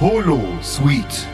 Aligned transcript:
Holo 0.00 0.40
Suite. 0.62 1.28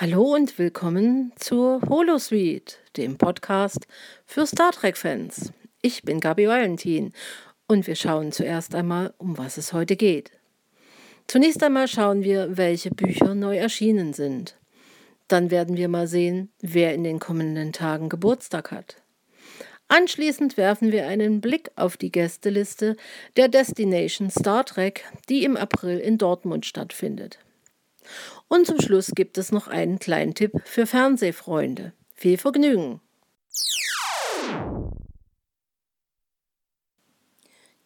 Hallo 0.00 0.32
und 0.32 0.60
willkommen 0.60 1.32
zur 1.40 1.80
Holosuite, 1.88 2.76
dem 2.96 3.18
Podcast 3.18 3.88
für 4.26 4.46
Star 4.46 4.70
Trek-Fans. 4.70 5.52
Ich 5.82 6.04
bin 6.04 6.20
Gabi 6.20 6.46
Valentin 6.46 7.12
und 7.66 7.88
wir 7.88 7.96
schauen 7.96 8.30
zuerst 8.30 8.76
einmal, 8.76 9.12
um 9.18 9.38
was 9.38 9.56
es 9.56 9.72
heute 9.72 9.96
geht. 9.96 10.30
Zunächst 11.26 11.64
einmal 11.64 11.88
schauen 11.88 12.22
wir, 12.22 12.56
welche 12.56 12.90
Bücher 12.90 13.34
neu 13.34 13.56
erschienen 13.56 14.12
sind. 14.12 14.56
Dann 15.26 15.50
werden 15.50 15.76
wir 15.76 15.88
mal 15.88 16.06
sehen, 16.06 16.52
wer 16.60 16.94
in 16.94 17.02
den 17.02 17.18
kommenden 17.18 17.72
Tagen 17.72 18.08
Geburtstag 18.08 18.70
hat. 18.70 19.02
Anschließend 19.88 20.56
werfen 20.56 20.92
wir 20.92 21.08
einen 21.08 21.40
Blick 21.40 21.72
auf 21.74 21.96
die 21.96 22.12
Gästeliste 22.12 22.96
der 23.36 23.48
Destination 23.48 24.30
Star 24.30 24.64
Trek, 24.64 25.02
die 25.28 25.42
im 25.42 25.56
April 25.56 25.98
in 25.98 26.18
Dortmund 26.18 26.66
stattfindet. 26.66 27.40
Und 28.48 28.66
zum 28.66 28.80
Schluss 28.80 29.12
gibt 29.14 29.38
es 29.38 29.52
noch 29.52 29.68
einen 29.68 29.98
kleinen 29.98 30.34
Tipp 30.34 30.52
für 30.64 30.86
Fernsehfreunde. 30.86 31.92
Viel 32.14 32.38
Vergnügen! 32.38 33.00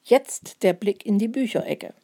Jetzt 0.04 0.62
der 0.62 0.72
Blick 0.72 1.06
in 1.06 1.18
die 1.18 1.28
Bücherecke. 1.28 1.94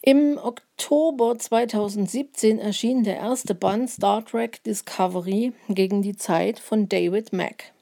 Im 0.00 0.38
Oktober 0.38 1.36
2017 1.38 2.58
erschien 2.58 3.02
der 3.02 3.16
erste 3.16 3.54
Band 3.54 3.90
Star 3.90 4.24
Trek 4.24 4.62
Discovery 4.62 5.52
gegen 5.68 6.02
die 6.02 6.16
Zeit 6.16 6.58
von 6.60 6.88
David 6.88 7.32
Mack. 7.32 7.72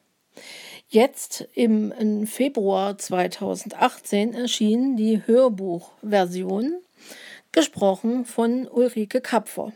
Jetzt 0.89 1.47
im 1.55 2.27
Februar 2.27 2.97
2018 2.97 4.35
erschien 4.35 4.97
die 4.97 5.27
Hörbuchversion 5.27 6.79
gesprochen 7.57 8.27
von 8.27 8.69
Ulrike 8.69 9.23
Kapfer. 9.23 9.73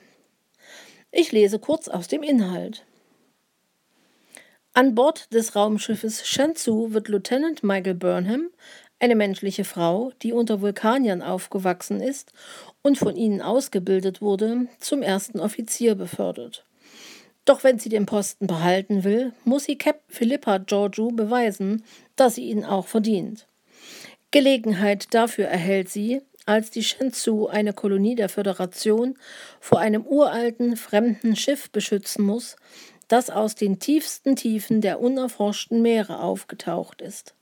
Ich 1.11 1.33
lese 1.33 1.59
kurz 1.59 1.89
aus 1.89 2.09
dem 2.09 2.23
Inhalt. 2.23 2.85
An 4.75 4.95
Bord 4.95 5.33
des 5.33 5.57
Raumschiffes 5.57 6.29
Shenzhou 6.29 6.93
wird 6.93 7.09
Lieutenant 7.09 7.63
Michael 7.63 7.95
Burnham, 7.95 8.51
eine 8.99 9.15
menschliche 9.15 9.65
Frau, 9.65 10.13
die 10.21 10.35
unter 10.35 10.61
Vulkaniern 10.61 11.23
aufgewachsen 11.23 12.03
ist 12.03 12.35
und 12.83 12.99
von 12.99 13.17
ihnen 13.17 13.41
ausgebildet 13.41 14.21
wurde, 14.21 14.67
zum 14.79 15.01
ersten 15.01 15.41
Offizier 15.41 15.95
befördert. 15.95 16.67
Doch 17.47 17.65
wenn 17.65 17.79
sie 17.79 17.89
den 17.89 18.05
Posten 18.05 18.47
behalten 18.47 19.05
will, 19.05 19.33
muss 19.47 19.65
sie 19.65 19.79
Captain 19.79 20.15
Philippa 20.15 20.59
Georgiou 20.59 21.13
beweisen, 21.13 21.83
dass 22.15 22.35
sie 22.35 22.45
ihn 22.45 22.63
auch 22.67 22.89
verdient. 22.89 23.47
Gelegenheit 24.33 25.15
dafür 25.15 25.47
erhält 25.47 25.89
sie, 25.89 26.21
als 26.47 26.71
die 26.71 26.83
Shenzhou, 26.83 27.47
eine 27.47 27.73
Kolonie 27.73 28.15
der 28.15 28.29
Föderation, 28.29 29.17
vor 29.61 29.79
einem 29.79 30.07
uralten, 30.07 30.77
fremden 30.77 31.37
Schiff 31.37 31.71
beschützen 31.71 32.25
muss, 32.25 32.57
das 33.09 33.31
aus 33.31 33.55
den 33.55 33.79
tiefsten 33.79 34.37
Tiefen 34.37 34.81
der 34.81 35.01
unerforschten 35.01 35.83
Meere 35.83 36.21
aufgetaucht 36.21 37.03
ist. 37.03 37.35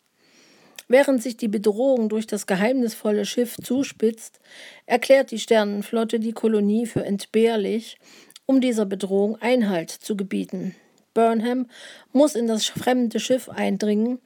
Während 0.88 1.22
sich 1.22 1.37
die 1.37 1.48
Bedrohung 1.48 2.08
durch 2.08 2.26
das 2.26 2.47
geheimnisvolle 2.47 3.26
Schiff 3.26 3.56
zuspitzt, 3.62 4.41
erklärt 4.87 5.31
die 5.31 5.38
Sternenflotte 5.38 6.19
die 6.19 6.32
Kolonie 6.32 6.87
für 6.87 7.04
entbehrlich, 7.04 7.98
um 8.47 8.62
dieser 8.62 8.87
Bedrohung 8.87 9.37
Einhalt 9.42 9.91
zu 9.91 10.16
gebieten. 10.16 10.75
Burnham 11.12 11.66
muss 12.12 12.34
in 12.34 12.47
das 12.47 12.64
fremde 12.64 13.20
Schiff 13.20 13.50
eindringen, 13.50 14.19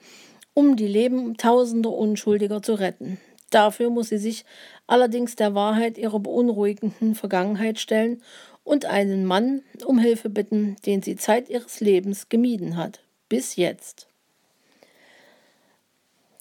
um 0.55 0.77
die 0.77 0.87
Leben 0.87 1.37
tausender 1.37 1.91
Unschuldiger 1.91 2.63
zu 2.63 2.75
retten. 2.75 3.19
Dafür 3.53 3.91
muss 3.91 4.09
sie 4.09 4.19
sich 4.19 4.45
allerdings 4.87 5.37
der 5.37 5.55
Wahrheit 5.55 5.99
ihrer 5.99 6.19
beunruhigenden 6.19 7.15
Vergangenheit 7.15 7.79
stellen 7.79 8.23
und 8.65 8.87
einen 8.87 9.27
Mann 9.27 9.63
um 9.85 9.99
Hilfe 9.99 10.31
bitten, 10.31 10.77
den 10.87 11.03
sie 11.03 11.17
Zeit 11.17 11.51
ihres 11.51 11.81
Lebens 11.81 12.31
gemieden 12.31 12.77
hat. 12.77 13.01
Bis 13.29 13.57
jetzt. 13.57 14.09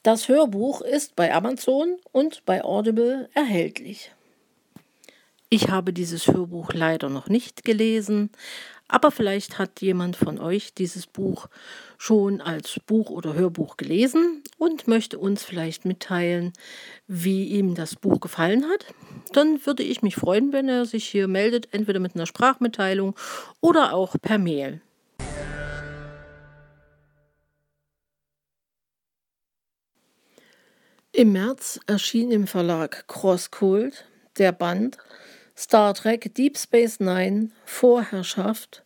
Das 0.03 0.29
Hörbuch 0.29 0.81
ist 0.81 1.16
bei 1.16 1.33
Amazon 1.33 1.97
und 2.13 2.44
bei 2.45 2.63
Audible 2.63 3.29
erhältlich. 3.33 4.11
Ich 5.49 5.67
habe 5.67 5.91
dieses 5.91 6.28
Hörbuch 6.28 6.72
leider 6.72 7.09
noch 7.09 7.28
nicht 7.28 7.66
gelesen, 7.66 8.29
aber 8.88 9.11
vielleicht 9.11 9.59
hat 9.59 9.81
jemand 9.81 10.16
von 10.16 10.39
euch 10.39 10.73
dieses 10.73 11.07
Buch 11.07 11.47
schon 12.01 12.41
als 12.41 12.79
Buch 12.88 13.12
oder 13.12 13.35
Hörbuch 13.35 13.78
gelesen 13.78 14.41
und 14.57 14.88
möchte 14.88 15.19
uns 15.19 15.44
vielleicht 15.44 15.85
mitteilen, 15.85 16.51
wie 17.06 17.45
ihm 17.50 17.75
das 17.75 17.95
Buch 17.95 18.19
gefallen 18.19 18.66
hat. 18.66 18.88
Dann 19.34 19.63
würde 19.67 19.84
ich 19.84 20.01
mich 20.01 20.16
freuen, 20.16 20.51
wenn 20.51 20.67
er 20.67 20.85
sich 20.85 21.07
hier 21.07 21.28
meldet, 21.28 21.72
entweder 21.75 22.00
mit 22.00 22.16
einer 22.16 22.25
Sprachmitteilung 22.25 23.16
oder 23.59 23.94
auch 23.94 24.16
per 24.19 24.40
Mail. 24.40 24.81
Im 31.11 31.34
März 31.34 31.79
erschien 31.85 32.31
im 32.31 32.47
Verlag 32.47 33.07
Crosscult 33.07 34.06
der 34.40 34.53
Band 34.53 34.97
Star 35.56 35.94
Trek 35.94 36.34
Deep 36.34 36.57
Space 36.57 37.00
Nine 37.00 37.51
Vorherrschaft 37.63 38.84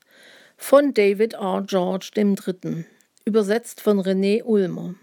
von 0.58 0.94
David 0.94 1.36
R. 1.36 1.64
George 1.66 2.12
III., 2.18 2.86
übersetzt 3.26 3.82
von 3.82 4.00
René 4.00 4.44
Ulmer. 4.44 4.94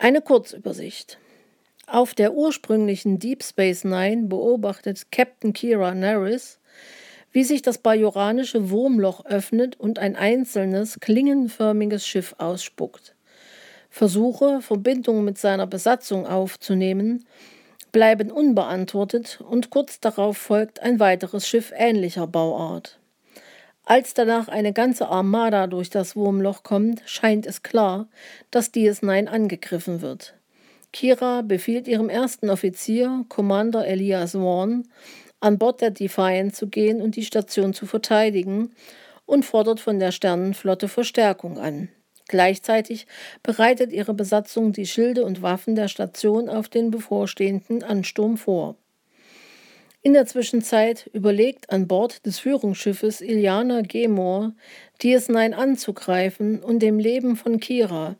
Eine 0.00 0.20
Kurzübersicht. 0.20 1.18
Auf 1.86 2.14
der 2.14 2.34
ursprünglichen 2.34 3.20
Deep 3.20 3.44
Space 3.44 3.84
Nine 3.84 4.26
beobachtet 4.26 5.12
Captain 5.12 5.52
Kira 5.52 5.94
Nerys, 5.94 6.58
wie 7.30 7.44
sich 7.44 7.62
das 7.62 7.78
bajoranische 7.78 8.70
Wurmloch 8.70 9.24
öffnet 9.26 9.78
und 9.78 10.00
ein 10.00 10.16
einzelnes, 10.16 10.98
klingenförmiges 10.98 12.04
Schiff 12.04 12.34
ausspuckt. 12.38 13.14
Versuche, 13.88 14.60
Verbindung 14.60 15.22
mit 15.22 15.38
seiner 15.38 15.68
Besatzung 15.68 16.26
aufzunehmen, 16.26 17.24
bleiben 17.92 18.32
unbeantwortet 18.32 19.40
und 19.48 19.70
kurz 19.70 20.00
darauf 20.00 20.36
folgt 20.36 20.80
ein 20.80 20.98
weiteres 20.98 21.46
Schiff 21.46 21.72
ähnlicher 21.76 22.26
Bauart. 22.26 22.98
Als 23.84 24.14
danach 24.14 24.48
eine 24.48 24.72
ganze 24.72 25.08
Armada 25.08 25.66
durch 25.66 25.90
das 25.90 26.14
Wurmloch 26.14 26.62
kommt, 26.62 27.02
scheint 27.04 27.46
es 27.46 27.62
klar, 27.62 28.08
dass 28.50 28.72
DS9 28.72 29.26
angegriffen 29.26 30.02
wird. 30.02 30.34
Kira 30.92 31.42
befiehlt 31.42 31.88
ihrem 31.88 32.08
ersten 32.08 32.50
Offizier, 32.50 33.24
Commander 33.28 33.86
Elias 33.86 34.34
Warren, 34.34 34.88
an 35.40 35.58
Bord 35.58 35.80
der 35.80 35.90
Defiant 35.90 36.54
zu 36.54 36.68
gehen 36.68 37.02
und 37.02 37.16
die 37.16 37.24
Station 37.24 37.74
zu 37.74 37.86
verteidigen 37.86 38.72
und 39.26 39.44
fordert 39.44 39.80
von 39.80 39.98
der 39.98 40.12
Sternenflotte 40.12 40.88
Verstärkung 40.88 41.58
an. 41.58 41.88
Gleichzeitig 42.28 43.06
bereitet 43.42 43.92
ihre 43.92 44.14
Besatzung 44.14 44.72
die 44.72 44.86
Schilde 44.86 45.24
und 45.24 45.42
Waffen 45.42 45.74
der 45.74 45.88
Station 45.88 46.48
auf 46.48 46.68
den 46.68 46.90
bevorstehenden 46.90 47.82
Ansturm 47.82 48.36
vor. 48.36 48.76
In 50.04 50.14
der 50.14 50.26
Zwischenzeit 50.26 51.08
überlegt 51.12 51.70
an 51.70 51.86
Bord 51.86 52.26
des 52.26 52.40
Führungsschiffes 52.40 53.20
Iliana 53.20 53.82
Gemor, 53.82 54.52
DS9 55.00 55.52
anzugreifen 55.52 56.60
und 56.60 56.80
dem 56.80 56.98
Leben 56.98 57.36
von 57.36 57.60
Kira, 57.60 58.16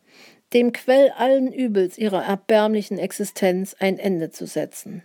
dem 0.53 0.73
Quell 0.73 1.11
allen 1.11 1.53
Übels 1.53 1.99
ihrer 1.99 2.23
erbärmlichen 2.23 2.99
Existenz, 2.99 3.75
ein 3.81 3.99
Ende 3.99 4.31
zu 4.31 4.47
setzen. 4.47 5.03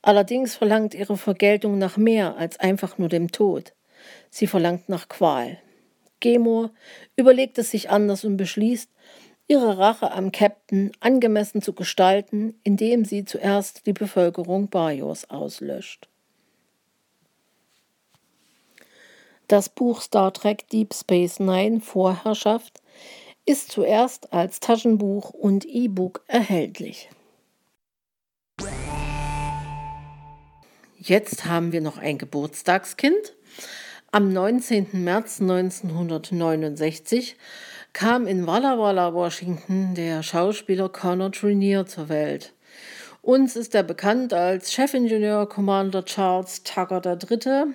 Allerdings 0.00 0.54
verlangt 0.54 0.94
ihre 0.94 1.18
Vergeltung 1.18 1.76
nach 1.76 1.98
mehr 1.98 2.38
als 2.38 2.58
einfach 2.58 2.96
nur 2.96 3.10
dem 3.10 3.30
Tod. 3.30 3.74
Sie 4.30 4.46
verlangt 4.46 4.88
nach 4.88 5.08
Qual. 5.08 5.58
Gemor 6.20 6.70
überlegt 7.16 7.58
es 7.58 7.70
sich 7.70 7.90
anders 7.90 8.24
und 8.24 8.38
beschließt, 8.38 8.90
ihre 9.48 9.78
Rache 9.78 10.12
am 10.12 10.30
Captain 10.30 10.92
angemessen 11.00 11.62
zu 11.62 11.72
gestalten, 11.72 12.54
indem 12.62 13.04
sie 13.04 13.24
zuerst 13.24 13.86
die 13.86 13.94
Bevölkerung 13.94 14.68
Bajos 14.68 15.24
auslöscht. 15.30 16.08
Das 19.48 19.70
Buch 19.70 20.02
Star 20.02 20.32
Trek 20.34 20.68
Deep 20.68 20.92
Space 20.92 21.40
Nine 21.40 21.80
Vorherrschaft 21.80 22.82
ist 23.46 23.72
zuerst 23.72 24.34
als 24.34 24.60
Taschenbuch 24.60 25.30
und 25.30 25.64
E-Book 25.64 26.22
erhältlich. 26.26 27.08
Jetzt 30.98 31.46
haben 31.46 31.72
wir 31.72 31.80
noch 31.80 31.96
ein 31.96 32.18
Geburtstagskind. 32.18 33.34
Am 34.12 34.30
19. 34.30 34.88
März 34.92 35.40
1969 35.40 37.36
kam 37.98 38.28
in 38.28 38.46
Walla 38.46 38.78
Walla, 38.78 39.12
Washington, 39.12 39.92
der 39.96 40.22
Schauspieler 40.22 40.88
Connor 40.88 41.32
Trinier 41.32 41.84
zur 41.84 42.08
Welt. 42.08 42.52
Uns 43.22 43.56
ist 43.56 43.74
er 43.74 43.82
bekannt 43.82 44.32
als 44.32 44.72
Chefingenieur 44.72 45.48
Commander 45.48 46.04
Charles 46.04 46.62
Tucker 46.62 47.02
III. 47.04 47.74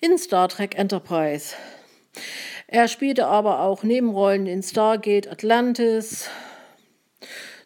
in 0.00 0.18
Star 0.18 0.48
Trek 0.48 0.76
Enterprise. 0.76 1.54
Er 2.66 2.88
spielte 2.88 3.28
aber 3.28 3.60
auch 3.60 3.84
Nebenrollen 3.84 4.46
in 4.46 4.60
Stargate 4.60 5.30
Atlantis, 5.30 6.28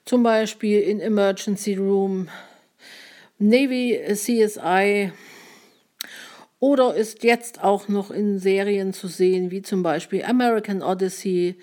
zum 0.05 0.23
Beispiel 0.23 0.81
in 0.83 1.01
Emergency 1.01 1.73
Room, 1.73 2.29
Navy 3.39 3.99
CSI 4.13 5.11
oder 6.61 6.95
ist 6.95 7.23
jetzt 7.23 7.63
auch 7.63 7.89
noch 7.89 8.11
in 8.11 8.39
Serien 8.39 8.93
zu 8.93 9.09
sehen, 9.09 9.51
wie 9.51 9.63
zum 9.63 9.83
Beispiel 9.83 10.25
American 10.25 10.83
Odyssey, 10.83 11.57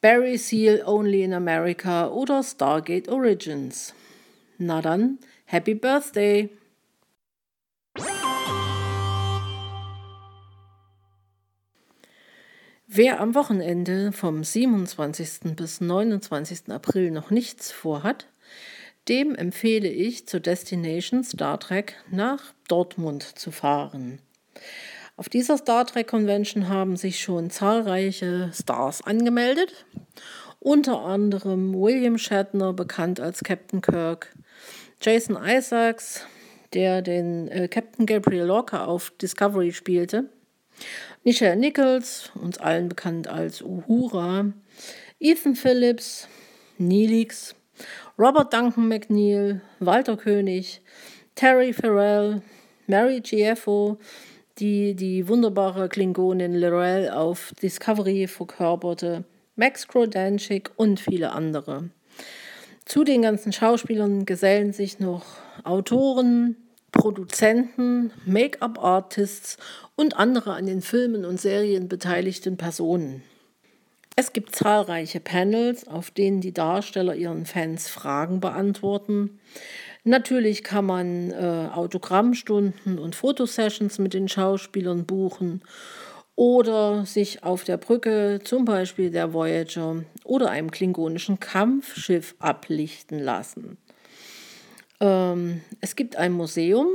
Barry 0.00 0.36
Seal 0.36 0.82
Only 0.84 1.22
in 1.22 1.32
America 1.32 2.08
oder 2.08 2.42
Stargate 2.42 3.08
Origins. 3.08 3.94
Na 4.58 4.82
dann, 4.82 5.18
Happy 5.46 5.74
Birthday! 5.74 6.50
Wer 12.88 13.20
am 13.20 13.34
Wochenende 13.34 14.12
vom 14.12 14.44
27. 14.44 15.56
bis 15.56 15.80
29. 15.80 16.70
April 16.70 17.10
noch 17.10 17.30
nichts 17.30 17.72
vorhat, 17.72 18.26
dem 19.08 19.34
empfehle 19.34 19.88
ich 19.88 20.26
zur 20.26 20.40
Destination 20.40 21.24
Star 21.24 21.58
Trek 21.60 21.96
nach 22.10 22.54
Dortmund 22.68 23.22
zu 23.22 23.50
fahren. 23.50 24.20
Auf 25.16 25.28
dieser 25.28 25.56
Star 25.56 25.86
Trek 25.86 26.08
Convention 26.08 26.68
haben 26.68 26.96
sich 26.96 27.20
schon 27.20 27.48
zahlreiche 27.50 28.50
Stars 28.52 29.02
angemeldet, 29.02 29.86
unter 30.58 31.00
anderem 31.00 31.74
William 31.74 32.18
Shatner, 32.18 32.72
bekannt 32.72 33.20
als 33.20 33.42
Captain 33.42 33.80
Kirk, 33.80 34.34
Jason 35.00 35.38
Isaacs, 35.42 36.26
der 36.74 37.00
den 37.00 37.48
äh, 37.48 37.68
Captain 37.68 38.04
Gabriel 38.04 38.44
Lorca 38.44 38.84
auf 38.84 39.10
Discovery 39.20 39.72
spielte, 39.72 40.28
Nichelle 41.24 41.56
Nichols, 41.56 42.30
uns 42.34 42.58
allen 42.58 42.88
bekannt 42.88 43.28
als 43.28 43.62
Uhura, 43.62 44.52
Ethan 45.18 45.56
Phillips, 45.56 46.28
Neelix, 46.78 47.54
Robert 48.18 48.52
Duncan 48.52 48.88
McNeil, 48.88 49.62
Walter 49.80 50.16
König, 50.16 50.82
Terry 51.34 51.72
Farrell, 51.72 52.42
Mary 52.86 53.20
Gieffo, 53.20 53.98
die 54.58 54.94
die 54.94 55.28
wunderbare 55.28 55.88
Klingonin 55.88 56.54
Lorel 56.54 57.10
auf 57.10 57.52
Discovery 57.62 58.26
verkörperte, 58.26 59.24
Max 59.54 59.86
Krodanchik 59.88 60.70
und 60.76 61.00
viele 61.00 61.32
andere. 61.32 61.90
Zu 62.84 63.04
den 63.04 63.22
ganzen 63.22 63.52
Schauspielern 63.52 64.26
gesellen 64.26 64.72
sich 64.72 65.00
noch 65.00 65.24
Autoren, 65.64 66.56
Produzenten, 66.92 68.12
Make-up-Artists 68.24 69.58
und 69.96 70.16
andere 70.16 70.54
an 70.54 70.66
den 70.66 70.80
Filmen 70.80 71.24
und 71.24 71.40
Serien 71.40 71.88
beteiligten 71.88 72.56
Personen. 72.56 73.22
Es 74.18 74.32
gibt 74.32 74.56
zahlreiche 74.56 75.20
Panels, 75.20 75.86
auf 75.86 76.10
denen 76.10 76.40
die 76.40 76.54
Darsteller 76.54 77.14
ihren 77.14 77.44
Fans 77.44 77.88
Fragen 77.88 78.40
beantworten. 78.40 79.38
Natürlich 80.04 80.64
kann 80.64 80.86
man 80.86 81.32
äh, 81.32 81.68
Autogrammstunden 81.70 82.98
und 82.98 83.14
Fotosessions 83.14 83.98
mit 83.98 84.14
den 84.14 84.28
Schauspielern 84.28 85.04
buchen 85.04 85.60
oder 86.34 87.04
sich 87.04 87.42
auf 87.44 87.64
der 87.64 87.76
Brücke 87.76 88.40
zum 88.42 88.64
Beispiel 88.64 89.10
der 89.10 89.34
Voyager 89.34 90.04
oder 90.24 90.48
einem 90.48 90.70
klingonischen 90.70 91.38
Kampfschiff 91.38 92.36
ablichten 92.38 93.18
lassen. 93.18 93.76
Ähm, 94.98 95.60
es 95.82 95.94
gibt 95.94 96.16
ein 96.16 96.32
Museum. 96.32 96.88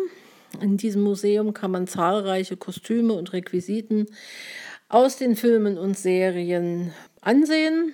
In 0.59 0.77
diesem 0.77 1.03
Museum 1.03 1.53
kann 1.53 1.69
man 1.69 1.85
zahlreiche 1.85 2.57
Kostüme 2.57 3.13
und 3.13 3.31
Requisiten 3.31 4.07
aus 4.91 5.15
den 5.15 5.37
Filmen 5.37 5.77
und 5.77 5.97
Serien 5.97 6.91
ansehen. 7.21 7.93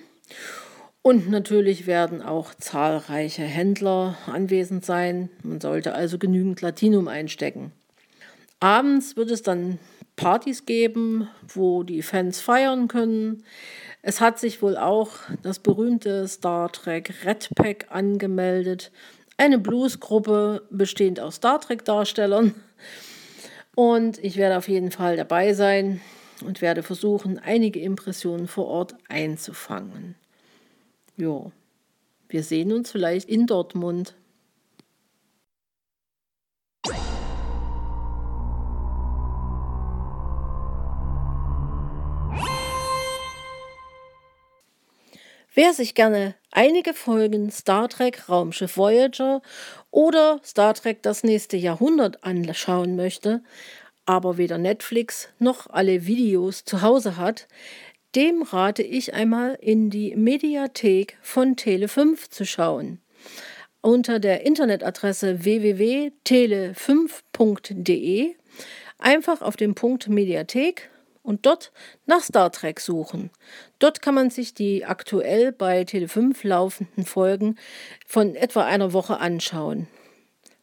Und 1.00 1.30
natürlich 1.30 1.86
werden 1.86 2.22
auch 2.22 2.54
zahlreiche 2.54 3.44
Händler 3.44 4.18
anwesend 4.26 4.84
sein. 4.84 5.30
Man 5.44 5.60
sollte 5.60 5.94
also 5.94 6.18
genügend 6.18 6.60
Latinum 6.60 7.06
einstecken. 7.06 7.72
Abends 8.58 9.16
wird 9.16 9.30
es 9.30 9.42
dann 9.42 9.78
Partys 10.16 10.66
geben, 10.66 11.28
wo 11.46 11.84
die 11.84 12.02
Fans 12.02 12.40
feiern 12.40 12.88
können. 12.88 13.44
Es 14.02 14.20
hat 14.20 14.40
sich 14.40 14.60
wohl 14.60 14.76
auch 14.76 15.12
das 15.42 15.60
berühmte 15.60 16.26
Star 16.26 16.70
Trek 16.72 17.14
Red 17.24 17.50
Pack 17.54 17.86
angemeldet. 17.90 18.90
Eine 19.36 19.60
Bluesgruppe 19.60 20.62
bestehend 20.70 21.20
aus 21.20 21.36
Star 21.36 21.60
Trek-Darstellern. 21.60 22.56
Und 23.76 24.18
ich 24.24 24.36
werde 24.36 24.58
auf 24.58 24.68
jeden 24.68 24.90
Fall 24.90 25.16
dabei 25.16 25.52
sein 25.54 26.00
und 26.42 26.60
werde 26.60 26.82
versuchen, 26.82 27.38
einige 27.38 27.80
Impressionen 27.80 28.48
vor 28.48 28.66
Ort 28.66 28.94
einzufangen. 29.08 30.14
Ja, 31.16 31.50
wir 32.28 32.42
sehen 32.42 32.72
uns 32.72 32.90
vielleicht 32.90 33.28
in 33.28 33.46
Dortmund. 33.46 34.14
Wer 45.60 45.72
sich 45.72 45.96
gerne 45.96 46.36
einige 46.52 46.94
Folgen 46.94 47.50
Star 47.50 47.88
Trek 47.88 48.28
Raumschiff 48.28 48.76
Voyager 48.76 49.42
oder 49.90 50.40
Star 50.44 50.72
Trek 50.74 51.02
das 51.02 51.24
nächste 51.24 51.56
Jahrhundert 51.56 52.22
anschauen 52.22 52.94
möchte, 52.94 53.42
aber 54.08 54.38
weder 54.38 54.56
Netflix 54.56 55.28
noch 55.38 55.66
alle 55.68 56.06
Videos 56.06 56.64
zu 56.64 56.80
Hause 56.80 57.18
hat, 57.18 57.46
dem 58.14 58.40
rate 58.42 58.82
ich 58.82 59.12
einmal 59.12 59.58
in 59.60 59.90
die 59.90 60.16
Mediathek 60.16 61.18
von 61.20 61.56
Tele5 61.56 62.30
zu 62.30 62.46
schauen. 62.46 63.02
Unter 63.82 64.18
der 64.18 64.46
Internetadresse 64.46 65.44
www.tele5.de 65.44 68.34
einfach 68.96 69.42
auf 69.42 69.56
den 69.56 69.74
Punkt 69.74 70.08
Mediathek 70.08 70.88
und 71.22 71.44
dort 71.44 71.70
nach 72.06 72.22
Star 72.22 72.50
Trek 72.50 72.80
suchen. 72.80 73.28
Dort 73.78 74.00
kann 74.00 74.14
man 74.14 74.30
sich 74.30 74.54
die 74.54 74.86
aktuell 74.86 75.52
bei 75.52 75.82
Tele5 75.82 76.46
laufenden 76.46 77.04
Folgen 77.04 77.56
von 78.06 78.34
etwa 78.34 78.64
einer 78.64 78.94
Woche 78.94 79.20
anschauen. 79.20 79.86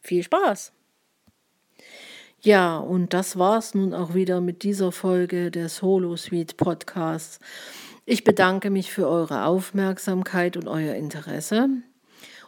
Viel 0.01 0.23
Spaß! 0.23 0.71
Ja, 2.45 2.77
und 2.77 3.15
das 3.15 3.39
war's 3.39 3.73
nun 3.73 3.95
auch 3.95 4.13
wieder 4.13 4.39
mit 4.39 4.61
dieser 4.61 4.91
Folge 4.91 5.49
des 5.49 5.81
Holo 5.81 6.15
Suite 6.15 6.57
Podcasts. 6.57 7.39
Ich 8.05 8.23
bedanke 8.23 8.69
mich 8.69 8.91
für 8.91 9.07
eure 9.07 9.45
Aufmerksamkeit 9.45 10.55
und 10.55 10.67
euer 10.67 10.93
Interesse 10.93 11.69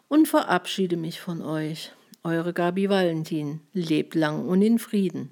und 0.08 0.28
verabschiede 0.28 0.98
mich 0.98 1.20
von 1.20 1.42
euch. 1.42 1.94
Eure 2.24 2.54
Gabi 2.54 2.92
Valentin. 2.92 3.62
Lebt 3.74 4.14
lang 4.14 4.48
und 4.48 4.62
in 4.62 4.78
Frieden. 4.78 5.32